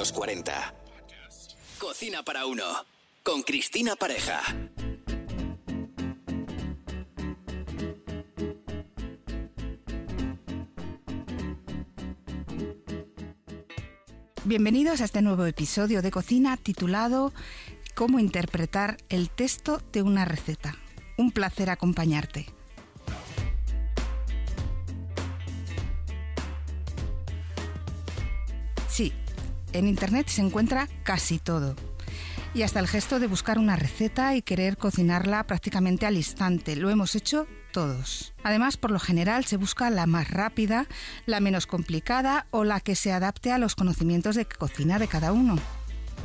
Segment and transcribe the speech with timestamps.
[0.00, 0.74] los 40.
[1.78, 2.64] Cocina para uno.
[3.22, 4.40] Con Cristina Pareja.
[14.44, 17.34] Bienvenidos a este nuevo episodio de cocina titulado
[17.94, 20.76] Cómo interpretar el texto de una receta.
[21.18, 22.46] Un placer acompañarte.
[28.88, 29.12] Sí,
[29.72, 31.76] en Internet se encuentra casi todo.
[32.52, 36.74] Y hasta el gesto de buscar una receta y querer cocinarla prácticamente al instante.
[36.74, 38.32] Lo hemos hecho todos.
[38.42, 40.86] Además, por lo general se busca la más rápida,
[41.26, 45.32] la menos complicada o la que se adapte a los conocimientos de cocina de cada
[45.32, 45.56] uno.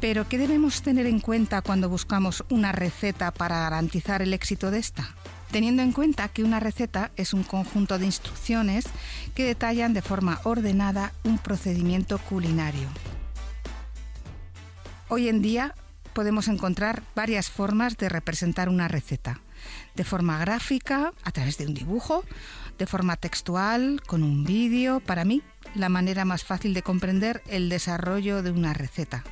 [0.00, 4.78] Pero, ¿qué debemos tener en cuenta cuando buscamos una receta para garantizar el éxito de
[4.78, 5.14] esta?
[5.50, 8.84] Teniendo en cuenta que una receta es un conjunto de instrucciones
[9.34, 12.88] que detallan de forma ordenada un procedimiento culinario.
[15.10, 15.74] Hoy en día
[16.12, 19.40] podemos encontrar varias formas de representar una receta.
[19.94, 22.24] De forma gráfica, a través de un dibujo,
[22.76, 25.42] de forma textual, con un vídeo, para mí,
[25.74, 29.24] la manera más fácil de comprender el desarrollo de una receta.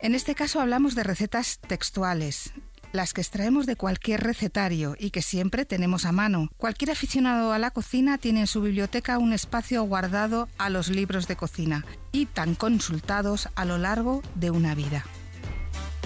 [0.00, 2.52] En este caso hablamos de recetas textuales,
[2.92, 6.48] las que extraemos de cualquier recetario y que siempre tenemos a mano.
[6.56, 11.28] Cualquier aficionado a la cocina tiene en su biblioteca un espacio guardado a los libros
[11.28, 15.04] de cocina y tan consultados a lo largo de una vida.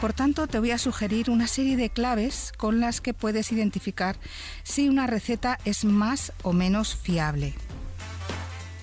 [0.00, 4.16] Por tanto, te voy a sugerir una serie de claves con las que puedes identificar
[4.64, 7.54] si una receta es más o menos fiable.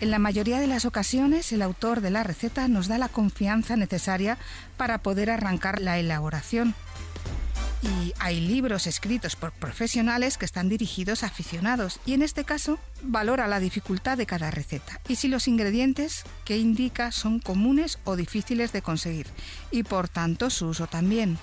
[0.00, 3.74] En la mayoría de las ocasiones, el autor de la receta nos da la confianza
[3.74, 4.38] necesaria
[4.76, 6.76] para poder arrancar la elaboración
[7.82, 12.78] y hay libros escritos por profesionales que están dirigidos a aficionados y en este caso
[13.02, 18.16] valora la dificultad de cada receta y si los ingredientes que indica son comunes o
[18.16, 19.26] difíciles de conseguir
[19.70, 21.38] y por tanto su uso también.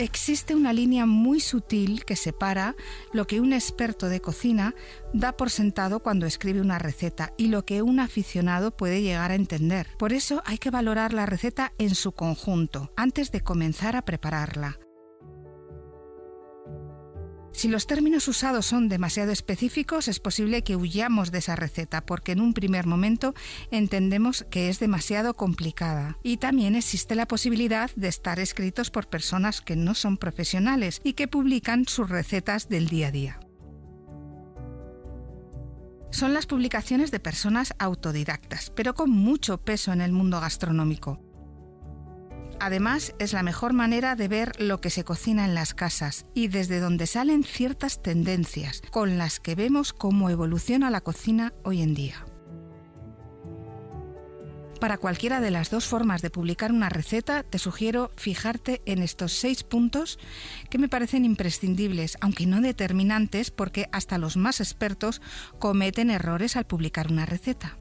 [0.00, 2.74] Existe una línea muy sutil que separa
[3.12, 4.74] lo que un experto de cocina
[5.12, 9.34] da por sentado cuando escribe una receta y lo que un aficionado puede llegar a
[9.34, 9.88] entender.
[9.98, 14.78] Por eso hay que valorar la receta en su conjunto antes de comenzar a prepararla.
[17.52, 22.32] Si los términos usados son demasiado específicos, es posible que huyamos de esa receta porque
[22.32, 23.34] en un primer momento
[23.70, 26.16] entendemos que es demasiado complicada.
[26.22, 31.14] Y también existe la posibilidad de estar escritos por personas que no son profesionales y
[31.14, 33.40] que publican sus recetas del día a día.
[36.12, 41.29] Son las publicaciones de personas autodidactas, pero con mucho peso en el mundo gastronómico.
[42.60, 46.48] Además, es la mejor manera de ver lo que se cocina en las casas y
[46.48, 51.94] desde donde salen ciertas tendencias con las que vemos cómo evoluciona la cocina hoy en
[51.94, 52.26] día.
[54.78, 59.32] Para cualquiera de las dos formas de publicar una receta, te sugiero fijarte en estos
[59.32, 60.18] seis puntos
[60.68, 65.22] que me parecen imprescindibles, aunque no determinantes, porque hasta los más expertos
[65.58, 67.79] cometen errores al publicar una receta.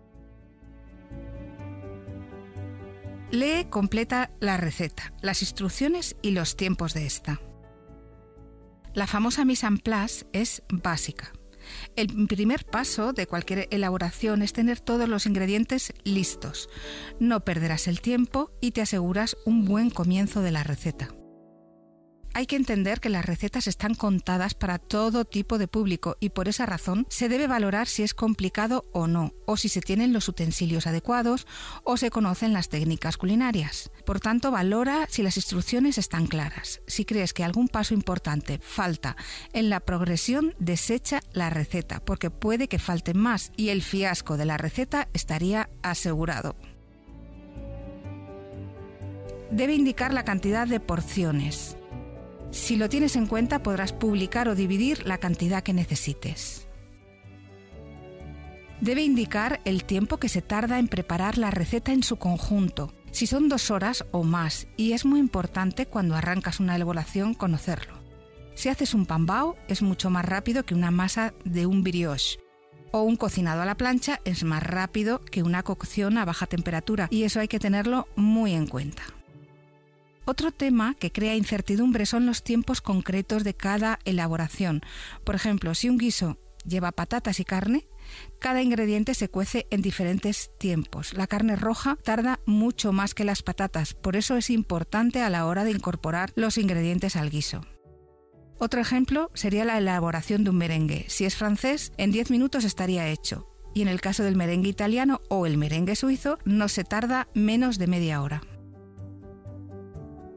[3.31, 7.39] Lee completa la receta, las instrucciones y los tiempos de esta.
[8.95, 11.31] La famosa mise en place es básica.
[11.95, 16.69] El primer paso de cualquier elaboración es tener todos los ingredientes listos.
[17.19, 21.09] No perderás el tiempo y te aseguras un buen comienzo de la receta.
[22.33, 26.47] Hay que entender que las recetas están contadas para todo tipo de público y por
[26.47, 30.27] esa razón se debe valorar si es complicado o no, o si se tienen los
[30.27, 31.47] utensilios adecuados
[31.83, 33.91] o se conocen las técnicas culinarias.
[34.05, 36.81] Por tanto, valora si las instrucciones están claras.
[36.87, 39.17] Si crees que algún paso importante falta
[39.53, 44.45] en la progresión, desecha la receta, porque puede que falte más y el fiasco de
[44.45, 46.55] la receta estaría asegurado
[49.51, 51.78] debe indicar la cantidad de porciones.
[52.51, 56.67] Si lo tienes en cuenta podrás publicar o dividir la cantidad que necesites.
[58.81, 63.27] Debe indicar el tiempo que se tarda en preparar la receta en su conjunto, si
[63.27, 67.99] son dos horas o más, y es muy importante cuando arrancas una elaboración conocerlo.
[68.55, 72.39] Si haces un pambao es mucho más rápido que una masa de un brioche,
[72.91, 77.07] o un cocinado a la plancha es más rápido que una cocción a baja temperatura,
[77.11, 79.03] y eso hay que tenerlo muy en cuenta.
[80.29, 84.81] Otro tema que crea incertidumbre son los tiempos concretos de cada elaboración.
[85.23, 87.87] Por ejemplo, si un guiso lleva patatas y carne,
[88.37, 91.15] cada ingrediente se cuece en diferentes tiempos.
[91.15, 95.47] La carne roja tarda mucho más que las patatas, por eso es importante a la
[95.47, 97.65] hora de incorporar los ingredientes al guiso.
[98.59, 101.05] Otro ejemplo sería la elaboración de un merengue.
[101.07, 105.21] Si es francés, en 10 minutos estaría hecho y en el caso del merengue italiano
[105.27, 108.43] o el merengue suizo no se tarda menos de media hora.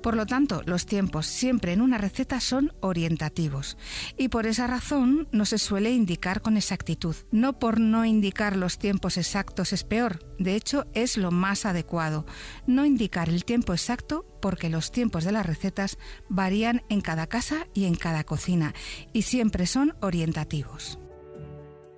[0.03, 3.77] Por lo tanto, los tiempos siempre en una receta son orientativos
[4.19, 7.15] y por esa razón no se suele indicar con exactitud.
[7.31, 12.27] No por no indicar los tiempos exactos es peor, de hecho es lo más adecuado.
[12.67, 17.69] No indicar el tiempo exacto porque los tiempos de las recetas varían en cada casa
[17.73, 18.75] y en cada cocina
[19.13, 20.99] y siempre son orientativos.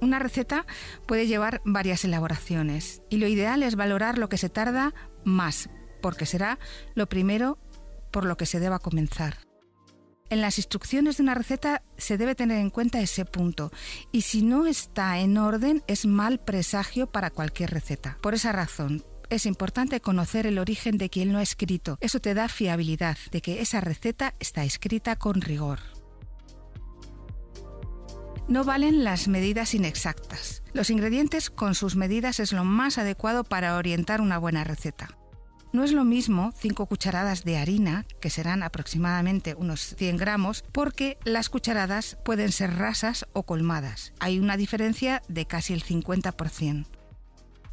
[0.03, 0.67] Una receta
[1.07, 4.93] puede llevar varias elaboraciones y lo ideal es valorar lo que se tarda
[5.25, 5.71] más,
[6.03, 6.59] porque será
[6.95, 7.59] lo primero
[8.15, 9.39] por lo que se deba comenzar.
[10.31, 13.73] En las instrucciones de una receta se debe tener en cuenta ese punto
[14.13, 18.17] y si no está en orden es mal presagio para cualquier receta.
[18.23, 21.99] Por esa razón, es importante conocer el origen de quien lo ha escrito.
[22.01, 25.81] Eso te da fiabilidad de que esa receta está escrita con rigor.
[28.47, 30.63] No valen las medidas inexactas.
[30.73, 35.09] Los ingredientes con sus medidas es lo más adecuado para orientar una buena receta.
[35.75, 41.19] No es lo mismo 5 cucharadas de harina, que serán aproximadamente unos 100 gramos, porque
[41.25, 44.13] las cucharadas pueden ser rasas o colmadas.
[44.21, 46.87] Hay una diferencia de casi el 50%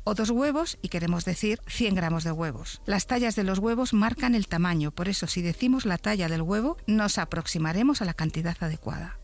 [0.03, 2.81] o dos huevos y queremos decir 100 gramos de huevos.
[2.87, 6.41] Las tallas de los huevos marcan el tamaño, por eso si decimos la talla del
[6.41, 9.20] huevo nos aproximaremos a la cantidad adecuada.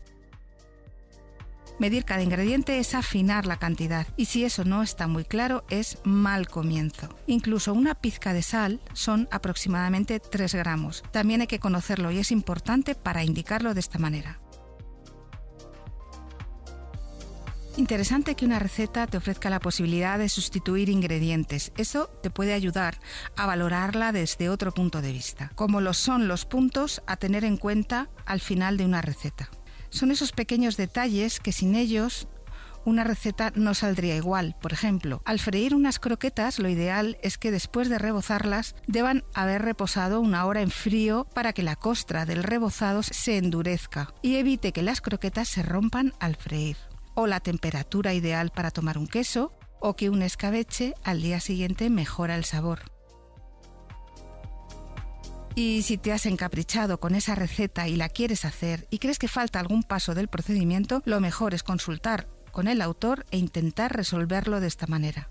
[1.78, 5.98] Medir cada ingrediente es afinar la cantidad y si eso no está muy claro es
[6.02, 7.08] mal comienzo.
[7.26, 11.04] Incluso una pizca de sal son aproximadamente 3 gramos.
[11.12, 14.40] También hay que conocerlo y es importante para indicarlo de esta manera.
[17.76, 21.70] Interesante que una receta te ofrezca la posibilidad de sustituir ingredientes.
[21.76, 22.98] Eso te puede ayudar
[23.36, 27.56] a valorarla desde otro punto de vista, como lo son los puntos a tener en
[27.56, 29.48] cuenta al final de una receta.
[29.90, 32.28] Son esos pequeños detalles que sin ellos
[32.84, 34.56] una receta no saldría igual.
[34.60, 39.62] Por ejemplo, al freír unas croquetas lo ideal es que después de rebozarlas deban haber
[39.62, 44.72] reposado una hora en frío para que la costra del rebozado se endurezca y evite
[44.72, 46.76] que las croquetas se rompan al freír.
[47.14, 51.90] O la temperatura ideal para tomar un queso o que un escabeche al día siguiente
[51.90, 52.97] mejora el sabor.
[55.58, 59.26] Y si te has encaprichado con esa receta y la quieres hacer y crees que
[59.26, 64.60] falta algún paso del procedimiento, lo mejor es consultar con el autor e intentar resolverlo
[64.60, 65.30] de esta manera.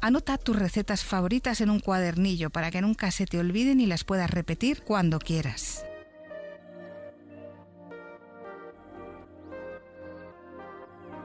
[0.00, 4.04] Anota tus recetas favoritas en un cuadernillo para que nunca se te olviden y las
[4.04, 5.84] puedas repetir cuando quieras.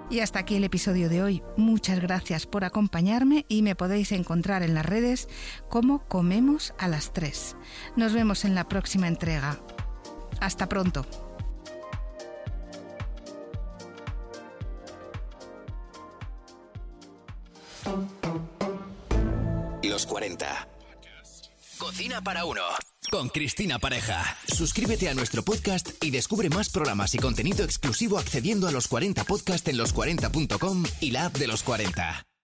[0.09, 1.43] Y hasta aquí el episodio de hoy.
[1.57, 5.27] Muchas gracias por acompañarme y me podéis encontrar en las redes
[5.69, 7.55] como Comemos a las 3.
[7.95, 9.59] Nos vemos en la próxima entrega.
[10.39, 11.05] Hasta pronto.
[19.83, 20.67] Los 40.
[21.79, 22.61] Cocina para uno
[23.09, 24.37] con Cristina Pareja.
[24.47, 29.23] Suscríbete a nuestro podcast y descubre más programas y contenido exclusivo accediendo a los 40
[29.23, 32.34] podcast en los40.com y la app de los 40.